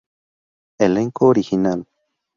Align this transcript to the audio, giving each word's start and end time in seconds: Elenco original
Elenco 0.79 1.27
original 1.27 1.85